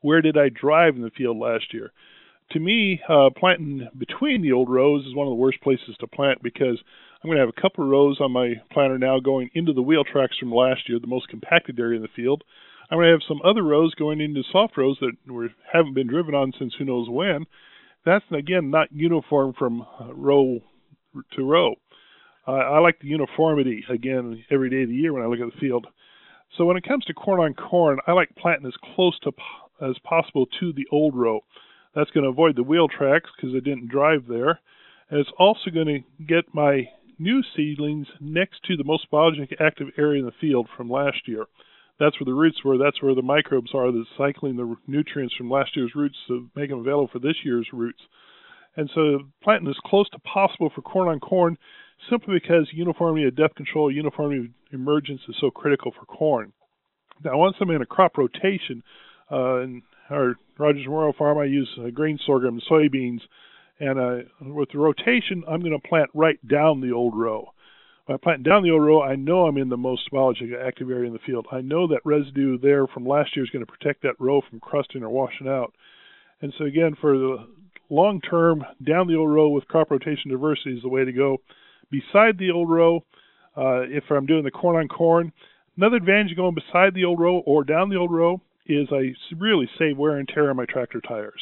[0.02, 1.92] Where did I drive in the field last year?
[2.52, 6.08] To me, uh, planting between the old rows is one of the worst places to
[6.08, 6.80] plant because
[7.22, 9.82] I'm going to have a couple of rows on my planter now going into the
[9.82, 12.44] wheel tracks from last year, the most compacted area in the field.
[12.90, 16.08] I'm going to have some other rows going into soft rows that were, haven't been
[16.08, 17.46] driven on since who knows when.
[18.06, 20.62] That's again not uniform from uh, row
[21.36, 21.76] to row.
[22.48, 25.54] Uh, I like the uniformity again every day of the year when I look at
[25.54, 25.86] the field.
[26.58, 29.32] So when it comes to corn on corn, I like planting as close to
[29.82, 31.42] as possible to the old row.
[31.94, 34.60] That's going to avoid the wheel tracks because I didn't drive there.
[35.10, 39.88] And it's also going to get my new seedlings next to the most biologically active
[39.98, 41.46] area in the field from last year.
[42.00, 42.78] That's where the roots were.
[42.78, 46.70] That's where the microbes are that's cycling the nutrients from last year's roots to make
[46.70, 48.02] them available for this year's roots.
[48.78, 51.58] And so planting as close to possible for corn on corn
[52.10, 56.54] simply because uniformity of depth control, uniformity of emergence is so critical for corn.
[57.24, 58.84] Now, once I'm in a crop rotation,
[59.32, 63.22] uh, in our Rogers Memorial Farm, I use uh, grain sorghum, and soybeans,
[63.80, 67.52] and uh, with the rotation, I'm going to plant right down the old row.
[68.06, 70.90] When I plant down the old row, I know I'm in the most biologically active
[70.90, 71.48] area in the field.
[71.52, 74.60] I know that residue there from last year is going to protect that row from
[74.60, 75.74] crusting or washing out.
[76.42, 77.48] And so again, for the
[77.90, 81.38] long term, down the old row with crop rotation diversity is the way to go.
[81.90, 83.04] Beside the old row,
[83.56, 85.32] uh, if I'm doing the corn on corn,
[85.78, 89.14] another advantage of going beside the old row or down the old row is I
[89.36, 91.42] really save wear and tear on my tractor tires.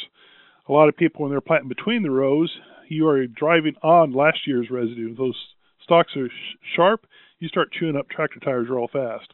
[0.67, 2.55] A lot of people, when they're planting between the rows,
[2.87, 5.15] you are driving on last year's residue.
[5.15, 5.37] Those
[5.83, 7.05] stalks are sh- sharp.
[7.39, 9.33] You start chewing up tractor tires real fast.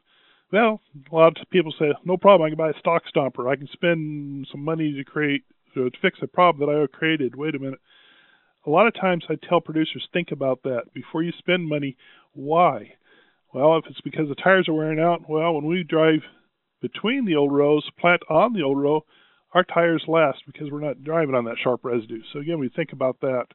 [0.52, 2.46] Well, a lot of people say, no problem.
[2.46, 3.50] I can buy a stalk stomper.
[3.50, 5.44] I can spend some money to create
[5.74, 7.36] to fix a problem that I created.
[7.36, 7.80] Wait a minute.
[8.66, 11.98] A lot of times I tell producers, think about that before you spend money.
[12.34, 12.94] Why?
[13.54, 16.22] Well, if it's because the tires are wearing out, well, when we drive
[16.82, 19.04] between the old rows, plant on the old row,
[19.54, 22.22] our tires last because we're not driving on that sharp residue.
[22.32, 23.48] So again, we think about that.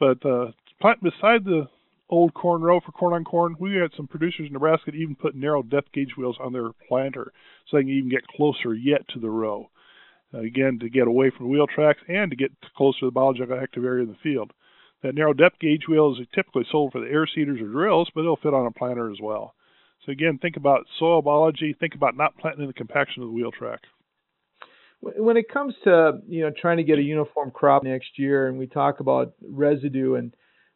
[0.00, 1.68] But uh, plant beside the
[2.08, 5.14] old corn row for corn on corn, we had some producers in Nebraska that even
[5.14, 7.32] put narrow depth gauge wheels on their planter
[7.66, 9.68] so they can even get closer yet to the row.
[10.32, 13.56] Uh, again, to get away from wheel tracks and to get closer to the biologically
[13.56, 14.52] active area in the field.
[15.02, 18.22] That narrow depth gauge wheel is typically sold for the air seeders or drills, but
[18.22, 19.54] it'll fit on a planter as well.
[20.04, 21.74] So again, think about soil biology.
[21.78, 23.80] Think about not planting in the compaction of the wheel track.
[25.00, 28.58] When it comes to you know trying to get a uniform crop next year, and
[28.58, 30.34] we talk about residue and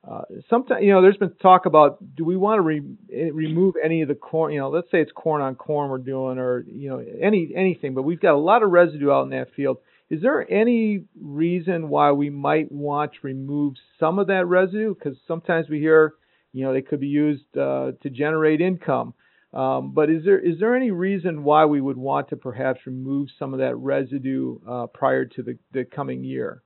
[0.09, 3.75] uh, sometimes, you know, there's been talk about do we want to re- eh, remove
[3.83, 4.53] any of the corn?
[4.53, 7.95] You know, let's say it's corn on corn we're doing, or you know, any anything.
[7.95, 9.79] But we've got a lot of residue out in that field.
[10.11, 14.95] Is there any reason why we might want to remove some of that residue?
[14.95, 16.15] Because sometimes we hear,
[16.53, 19.15] you know, they could be used uh, to generate income.
[19.55, 23.29] Um, but is there is there any reason why we would want to perhaps remove
[23.39, 26.63] some of that residue uh, prior to the, the coming year?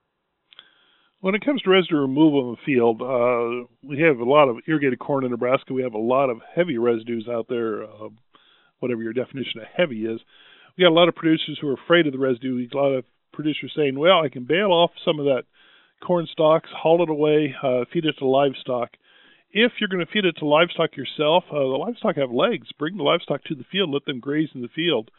[1.20, 4.58] When it comes to residue removal in the field, uh, we have a lot of
[4.68, 5.72] irrigated corn in Nebraska.
[5.72, 8.10] We have a lot of heavy residues out there, uh,
[8.80, 10.20] whatever your definition of heavy is.
[10.76, 12.68] We got a lot of producers who are afraid of the residue.
[12.70, 15.46] A lot of producers saying, "Well, I can bale off some of that
[16.02, 18.96] corn stalks, haul it away, uh, feed it to livestock."
[19.50, 22.72] If you're going to feed it to livestock yourself, uh, the livestock have legs.
[22.72, 25.10] Bring the livestock to the field, let them graze in the field.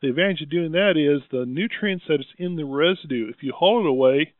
[0.00, 3.28] The advantage of doing that is the nutrients that is in the residue.
[3.28, 4.32] If you haul it away,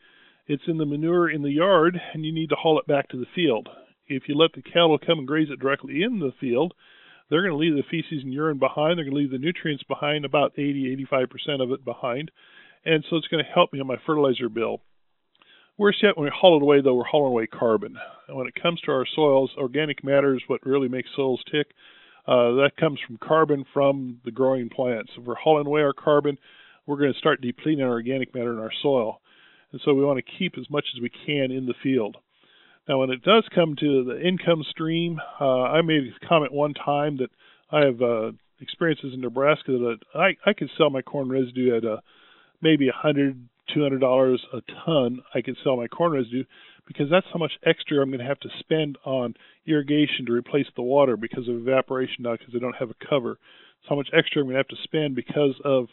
[0.46, 3.16] it's in the manure in the yard, and you need to haul it back to
[3.16, 3.68] the field.
[4.06, 6.74] If you let the cattle come and graze it directly in the field,
[7.28, 8.96] they're going to leave the feces and urine behind.
[8.96, 12.30] They're going to leave the nutrients behind, about 80, 85% of it behind.
[12.84, 14.80] And so it's going to help me on my fertilizer bill.
[15.76, 17.96] Worse yet, when we haul it away, though, we're hauling away carbon.
[18.28, 21.66] And when it comes to our soils, organic matter is what really makes soils tick.
[22.26, 25.10] Uh, that comes from carbon from the growing plants.
[25.18, 26.38] If we're hauling away our carbon,
[26.86, 29.20] we're going to start depleting our organic matter in our soil
[29.76, 32.16] and so we want to keep as much as we can in the field.
[32.88, 36.72] Now, when it does come to the income stream, uh, I made a comment one
[36.72, 37.28] time that
[37.70, 41.84] I have uh, experiences in Nebraska that I, I could sell my corn residue at
[41.84, 41.98] uh,
[42.62, 45.20] maybe a hundred, two hundred dollars a ton.
[45.34, 46.44] I could sell my corn residue
[46.86, 49.34] because that's how much extra I'm going to have to spend on
[49.66, 53.32] irrigation to replace the water because of evaporation now because I don't have a cover.
[53.32, 55.88] It's how much extra I'm going to have to spend because of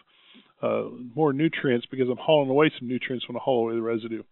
[0.61, 0.83] uh,
[1.15, 4.23] more nutrients because I'm hauling away some nutrients when I haul away the residue.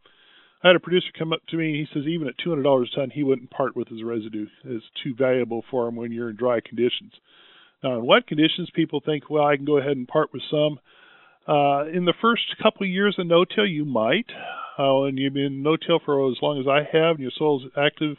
[0.64, 1.74] I had a producer come up to me.
[1.74, 4.48] He says even at $200 a ton, he wouldn't part with his residue.
[4.64, 7.14] It's too valuable for him when you're in dry conditions.
[7.84, 10.80] Now, in wet conditions, people think, well, I can go ahead and part with some.
[11.48, 14.28] Uh, in the first couple of years of no-till, you might.
[14.78, 18.18] Uh, and you've been no-till for as long as I have, and your soil's active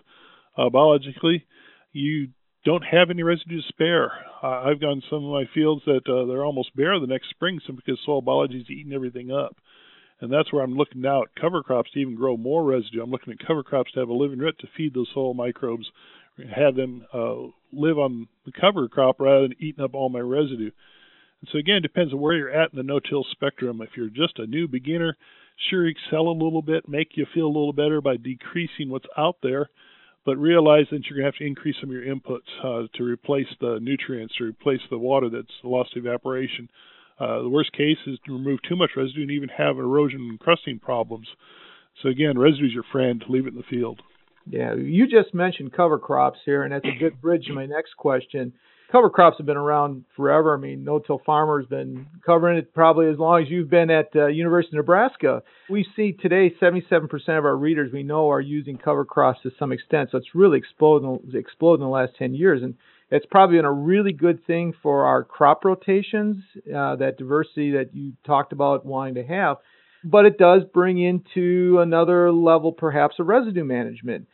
[0.57, 1.47] uh, biologically,
[1.93, 2.29] you
[2.65, 4.13] don't have any residue to spare.
[4.43, 7.61] Uh, I've gone some of my fields that uh, they're almost bare the next spring
[7.67, 9.57] simply because soil biology is eating everything up.
[10.21, 13.03] And that's where I'm looking now at cover crops to even grow more residue.
[13.03, 15.91] I'm looking at cover crops to have a living root to feed those soil microbes,
[16.55, 17.35] have them uh,
[17.73, 20.71] live on the cover crop rather than eating up all my residue.
[21.41, 23.83] And so again, it depends on where you're at in the no-till spectrum.
[23.83, 25.17] If you're just a new beginner,
[25.69, 29.39] sure, excel a little bit, make you feel a little better by decreasing what's out
[29.43, 29.69] there
[30.25, 33.03] but realize that you're going to have to increase some of your inputs uh, to
[33.03, 36.69] replace the nutrients, to replace the water that's lost to evaporation.
[37.19, 40.41] Uh, the worst case is to remove too much residue and even have erosion and
[40.41, 41.27] crusting problems.
[42.03, 43.23] So again, residue is your friend.
[43.29, 44.01] Leave it in the field.
[44.49, 47.97] Yeah, you just mentioned cover crops here, and that's a good bridge to my next
[47.97, 48.53] question
[48.93, 50.55] cover crops have been around forever.
[50.55, 54.27] I mean, no-till farmers been covering it probably as long as you've been at uh,
[54.27, 55.43] University of Nebraska.
[55.71, 59.73] We see today 77% of our readers we know are using cover crops to some
[59.73, 60.11] extent.
[60.13, 62.75] So it's really exploded, exploded in the last 10 years, and
[63.11, 67.91] it's probably been a really good thing for our crop rotations, uh, that diversity that
[67.95, 69.57] you talked about wanting to have.
[70.05, 74.27] But it does bring into another level, perhaps, of residue management.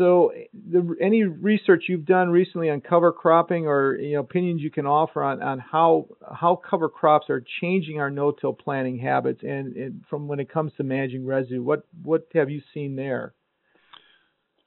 [0.00, 4.70] So, the, any research you've done recently on cover cropping, or you know, opinions you
[4.70, 9.76] can offer on, on how how cover crops are changing our no-till planting habits, and,
[9.76, 13.34] and from when it comes to managing residue, what what have you seen there?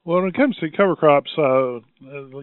[0.06, 1.80] Well, when it comes to cover crops, uh,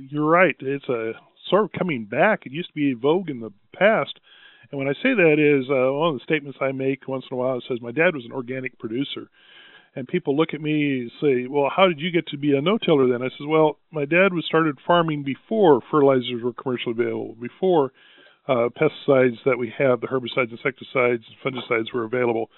[0.08, 0.56] you're right.
[0.58, 1.12] It's a
[1.48, 2.44] sort of coming back.
[2.44, 4.18] It used to be vogue in the past,
[4.72, 7.36] and when I say that is uh, one of the statements I make once in
[7.36, 7.58] a while.
[7.58, 9.30] It says my dad was an organic producer
[9.96, 12.60] and people look at me and say, "Well, how did you get to be a
[12.60, 17.34] no-tiller then?" I says, "Well, my dad was started farming before fertilizers were commercially available,
[17.40, 17.92] before
[18.48, 22.50] uh, pesticides that we have, the herbicides, insecticides, fungicides were available,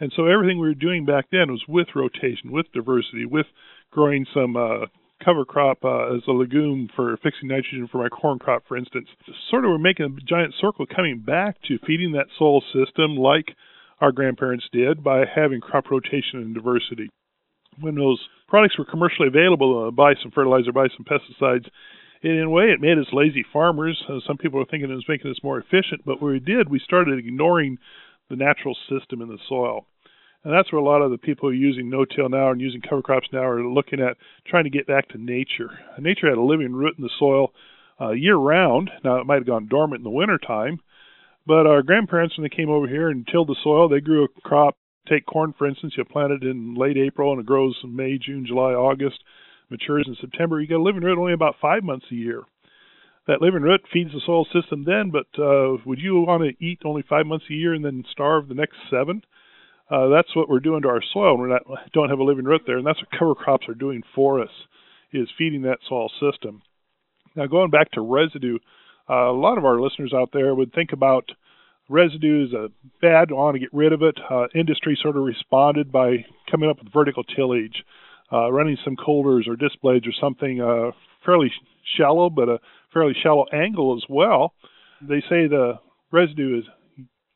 [0.00, 3.46] and so everything we were doing back then was with rotation, with diversity, with
[3.90, 4.86] growing some uh,
[5.22, 9.08] cover crop uh, as a legume for fixing nitrogen for my corn crop, for instance.
[9.50, 13.54] Sort of, we're making a giant circle coming back to feeding that soil system like."
[14.00, 17.08] Our grandparents did by having crop rotation and diversity.
[17.80, 21.68] When those products were commercially available, uh, buy some fertilizer, buy some pesticides,
[22.22, 24.02] in a way it made us lazy farmers.
[24.08, 26.68] Uh, some people are thinking it was making us more efficient, but what we did,
[26.68, 27.78] we started ignoring
[28.28, 29.86] the natural system in the soil.
[30.44, 32.80] And that's where a lot of the people who are using no-till now and using
[32.80, 35.78] cover crops now are looking at trying to get back to nature.
[35.98, 37.52] Nature had a living root in the soil
[38.00, 38.90] uh, year round.
[39.04, 40.80] Now it might have gone dormant in the winter time,
[41.48, 44.40] but our grandparents, when they came over here and tilled the soil, they grew a
[44.42, 44.76] crop.
[45.08, 48.18] Take corn, for instance, you plant it in late April and it grows in May,
[48.18, 49.16] June, July, August,
[49.70, 50.60] matures in September.
[50.60, 52.42] You get a living root only about five months a year.
[53.26, 56.80] That living root feeds the soil system then, but uh, would you want to eat
[56.84, 59.22] only five months a year and then starve the next seven?
[59.90, 61.38] Uh, that's what we're doing to our soil.
[61.38, 61.48] We
[61.94, 64.50] don't have a living root there, and that's what cover crops are doing for us,
[65.12, 66.60] is feeding that soil system.
[67.34, 68.58] Now, going back to residue,
[69.08, 71.30] a lot of our listeners out there would think about
[71.88, 72.68] residue as a
[73.00, 74.18] bad, want to get rid of it.
[74.30, 77.84] Uh, industry sort of responded by coming up with vertical tillage,
[78.32, 80.90] uh, running some coulters or disc blades or something uh,
[81.24, 81.50] fairly
[81.96, 82.58] shallow, but a
[82.92, 84.52] fairly shallow angle as well.
[85.00, 85.78] They say the
[86.10, 86.64] residue is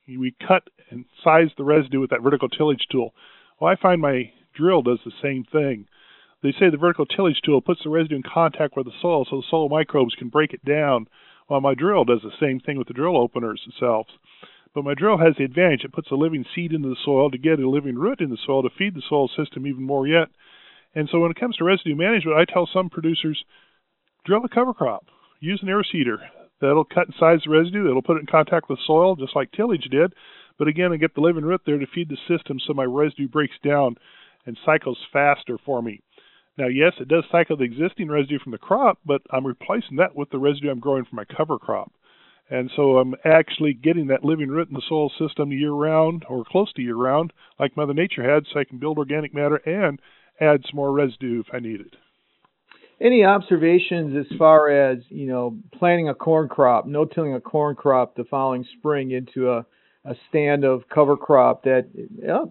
[0.09, 3.15] we cut and size the residue with that vertical tillage tool.
[3.59, 5.87] Well, I find my drill does the same thing.
[6.43, 9.37] They say the vertical tillage tool puts the residue in contact with the soil so
[9.37, 11.07] the soil microbes can break it down
[11.53, 14.07] well, my drill does the same thing with the drill openers itself.
[14.75, 17.37] But my drill has the advantage it puts a living seed into the soil to
[17.37, 20.29] get a living root in the soil to feed the soil system even more yet.
[20.95, 23.45] And so when it comes to residue management, I tell some producers
[24.25, 25.05] drill a cover crop,
[25.41, 26.21] use an air seeder.
[26.63, 29.53] That'll cut and size the residue, it'll put it in contact with soil just like
[29.53, 30.15] tillage did.
[30.59, 33.29] But again, I get the living root there to feed the system so my residue
[33.29, 33.97] breaks down
[34.47, 36.01] and cycles faster for me.
[36.59, 40.15] Now, yes, it does cycle the existing residue from the crop, but I'm replacing that
[40.15, 41.93] with the residue I'm growing from my cover crop.
[42.51, 46.45] And so I'm actually getting that living root in the soil system year round or
[46.45, 49.99] close to year round, like Mother Nature had, so I can build organic matter and
[50.39, 51.97] add some more residue if I need it.
[53.01, 57.75] Any observations as far as, you know, planting a corn crop, no tilling a corn
[57.75, 59.65] crop the following spring into a,
[60.05, 61.87] a stand of cover crop that,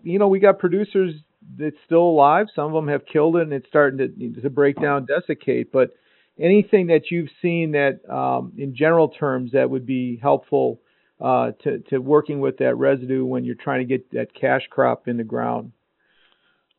[0.04, 1.14] you know, we got producers
[1.58, 2.48] it's still alive.
[2.56, 5.72] Some of them have killed it and it's starting to to break down, desiccate.
[5.72, 5.96] But
[6.40, 10.80] anything that you've seen that, um, in general terms, that would be helpful
[11.20, 15.08] uh, to to working with that residue when you're trying to get that cash crop
[15.08, 15.72] in the ground.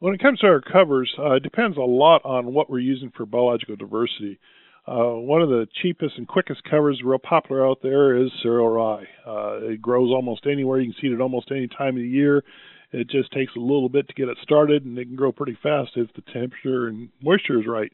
[0.00, 3.12] When it comes to our covers, uh, it depends a lot on what we're using
[3.16, 4.40] for biological diversity.
[4.84, 9.06] Uh, one of the cheapest and quickest covers real popular out there is cereal rye.
[9.24, 10.80] Uh, it grows almost anywhere.
[10.80, 12.42] You can seed it almost any time of the year.
[12.92, 15.56] It just takes a little bit to get it started, and it can grow pretty
[15.62, 17.92] fast if the temperature and moisture is right.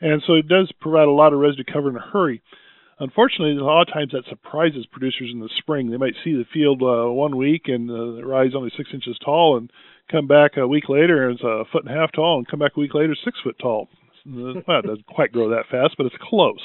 [0.00, 2.42] And so it does provide a lot of residue cover in a hurry.
[2.98, 5.90] Unfortunately, a lot of times that surprises producers in the spring.
[5.90, 9.58] They might see the field uh, one week and uh, the only six inches tall,
[9.58, 9.70] and
[10.10, 12.60] come back a week later and it's a foot and a half tall, and come
[12.60, 13.88] back a week later six foot tall.
[14.28, 16.58] Well, it doesn't quite grow that fast, but it's close.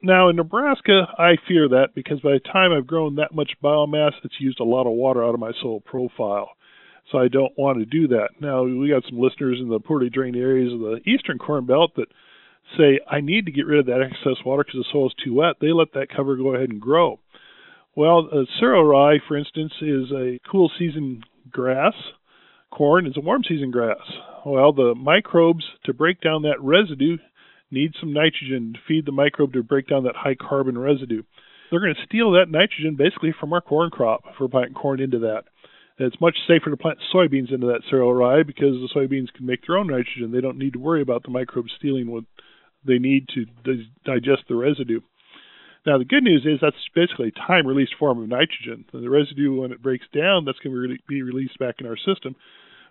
[0.00, 4.12] Now in Nebraska, I fear that because by the time I've grown that much biomass,
[4.22, 6.50] it's used a lot of water out of my soil profile.
[7.10, 8.30] So I don't want to do that.
[8.40, 11.92] Now we got some listeners in the poorly drained areas of the eastern corn belt
[11.96, 12.08] that
[12.78, 15.34] say I need to get rid of that excess water because the soil is too
[15.34, 15.56] wet.
[15.60, 17.20] They let that cover go ahead and grow.
[17.94, 21.94] Well, uh, rye, for instance, is a cool season grass
[22.74, 24.02] corn is a warm season grass.
[24.44, 27.16] Well, the microbes to break down that residue
[27.70, 31.22] need some nitrogen to feed the microbe to break down that high carbon residue.
[31.70, 35.20] They're going to steal that nitrogen basically from our corn crop if we're corn into
[35.20, 35.44] that.
[35.98, 39.66] It's much safer to plant soybeans into that cereal rye because the soybeans can make
[39.66, 40.32] their own nitrogen.
[40.32, 42.24] They don't need to worry about the microbes stealing what
[42.86, 43.46] they need to
[44.04, 45.00] digest the residue.
[45.86, 48.86] Now, the good news is that's basically a time released form of nitrogen.
[48.92, 52.36] The residue, when it breaks down, that's going to be released back in our system.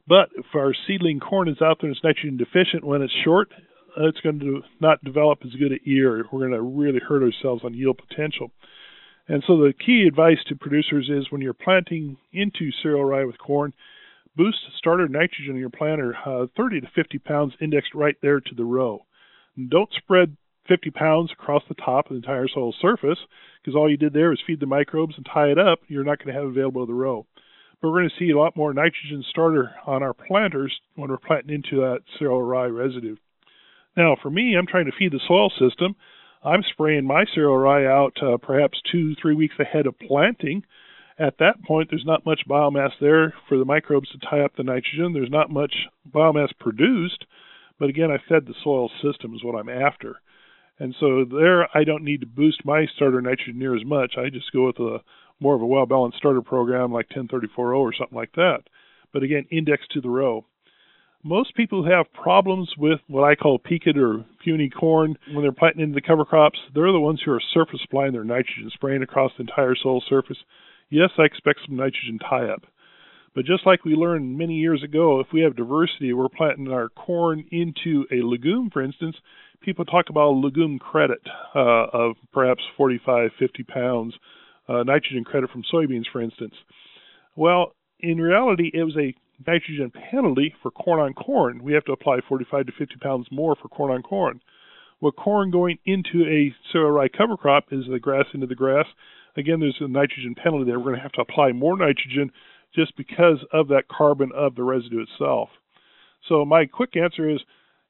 [0.07, 3.49] But if our seedling corn is out there and it's nitrogen deficient when it's short,
[3.97, 6.23] it's going to not develop as good an ear.
[6.31, 8.51] We're going to really hurt ourselves on yield potential.
[9.28, 13.38] And so the key advice to producers is when you're planting into cereal rye with
[13.38, 13.74] corn,
[14.36, 18.55] boost starter nitrogen in your planter uh, 30 to 50 pounds indexed right there to
[18.55, 19.05] the row.
[19.69, 20.36] Don't spread
[20.67, 23.19] 50 pounds across the top of the entire soil surface
[23.61, 25.80] because all you did there is feed the microbes and tie it up.
[25.88, 27.26] You're not going to have available to the row
[27.82, 31.17] But we're going to see a lot more nitrogen starter on our planters when we're
[31.17, 33.15] planting into that cereal rye residue.
[33.95, 35.95] Now, for me, I'm trying to feed the soil system.
[36.43, 40.63] I'm spraying my cereal rye out uh, perhaps two, three weeks ahead of planting.
[41.17, 44.63] At that point, there's not much biomass there for the microbes to tie up the
[44.63, 45.13] nitrogen.
[45.13, 45.73] There's not much
[46.09, 47.25] biomass produced,
[47.79, 50.17] but again, I fed the soil system is what I'm after.
[50.79, 54.15] And so there, I don't need to boost my starter nitrogen near as much.
[54.17, 54.99] I just go with a
[55.39, 58.63] more of a well balanced starter program like 10340 or something like that.
[59.13, 60.45] But again, index to the row.
[61.26, 65.53] Most people who have problems with what I call peaked or puny corn when they're
[65.53, 69.03] planting into the cover crops, they're the ones who are surface supplying their nitrogen, spraying
[69.03, 70.38] across the entire soil surface.
[70.89, 72.63] Yes, I expect some nitrogen tie up.
[73.34, 76.89] But just like we learned many years ago, if we have diversity, we're planting our
[76.89, 79.15] corn into a legume, for instance,
[79.61, 81.21] people talk about a legume credit
[81.55, 84.13] uh, of perhaps 45, 50 pounds
[84.67, 86.53] uh, nitrogen credit from soybeans, for instance.
[87.36, 89.15] Well, in reality, it was a
[89.45, 91.63] nitrogen penalty for corn on corn.
[91.63, 94.41] We have to apply 45 to 50 pounds more for corn on corn.
[95.01, 98.86] With corn going into a cereal rye cover crop is the grass into the grass.
[99.36, 100.79] Again, there's a nitrogen penalty there.
[100.79, 102.31] We're going to have to apply more nitrogen
[102.73, 105.49] just because of that carbon of the residue itself.
[106.29, 107.41] So my quick answer is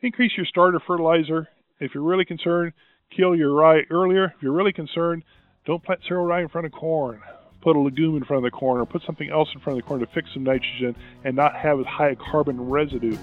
[0.01, 1.47] increase your starter fertilizer.
[1.79, 2.73] If you're really concerned,
[3.15, 4.33] kill your rye earlier.
[4.35, 5.23] If you're really concerned,
[5.65, 7.21] don't plant cereal rye in front of corn.
[7.63, 9.85] Put a legume in front of the corn or put something else in front of
[9.85, 13.17] the corn to fix some nitrogen and not have as high a carbon residue.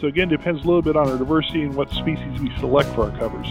[0.00, 3.10] So again, depends a little bit on our diversity and what species we select for
[3.10, 3.48] our covers.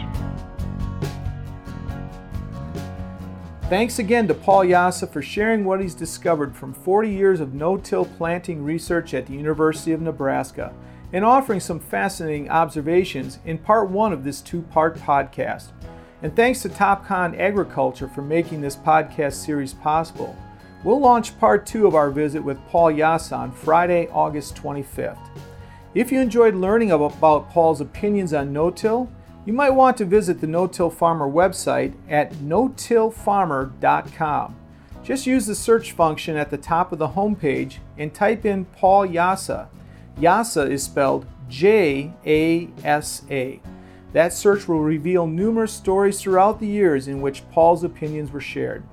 [3.68, 8.06] Thanks again to Paul Jasa for sharing what he's discovered from 40 years of no-till
[8.06, 10.74] planting research at the University of Nebraska
[11.12, 15.72] and offering some fascinating observations in part one of this two-part podcast.
[16.24, 20.38] And thanks to Topcon Agriculture for making this podcast series possible.
[20.84, 25.18] We'll launch part two of our visit with Paul Jasa on Friday, August 25th.
[25.94, 29.10] If you enjoyed learning about Paul's opinions on no-till,
[29.46, 34.56] you might want to visit the No-Till Farmer website at no-tillfarmer.com.
[35.04, 39.08] Just use the search function at the top of the homepage and type in Paul
[39.08, 39.68] Jasa.
[40.20, 43.60] Jasa is spelled J A S A.
[44.14, 48.84] That search will reveal numerous stories throughout the years in which Paul's opinions were shared.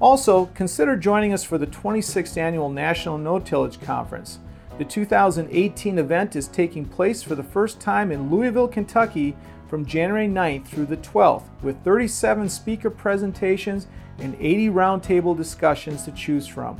[0.00, 4.40] Also, consider joining us for the 26th Annual National No Tillage Conference.
[4.78, 9.34] The 2018 event is taking place for the first time in Louisville, Kentucky
[9.68, 13.86] from January 9th through the 12th, with 37 speaker presentations
[14.18, 16.78] and 80 roundtable discussions to choose from.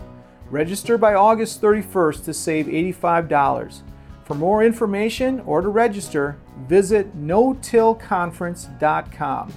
[0.50, 3.82] Register by August 31st to save $85.
[4.26, 9.52] For more information or to register, visit no-tillconference.com.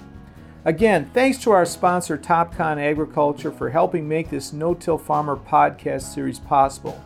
[0.64, 6.38] Again, thanks to our sponsor Topcon Agriculture for helping make this No-Till Farmer podcast series
[6.38, 7.04] possible.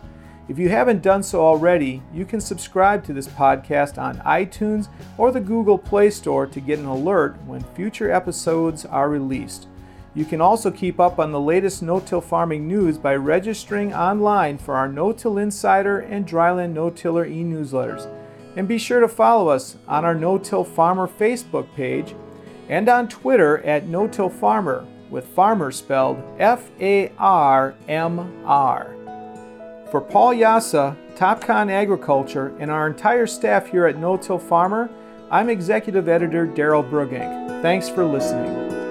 [0.50, 5.32] If you haven't done so already, you can subscribe to this podcast on iTunes or
[5.32, 9.68] the Google Play Store to get an alert when future episodes are released.
[10.16, 14.76] You can also keep up on the latest no-till farming news by registering online for
[14.76, 18.08] our No-Till Insider and Dryland No-Tiller e-newsletters.
[18.56, 22.16] And be sure to follow us on our No-Till Farmer Facebook page
[22.70, 27.10] and on Twitter at No-Till Farmer with farmer spelled F-A-R-M-R.
[29.92, 34.90] For Paul Jasa, Topcon Agriculture, and our entire staff here at No Till Farmer,
[35.30, 37.62] I'm Executive Editor Daryl Brugink.
[37.62, 38.83] Thanks for listening.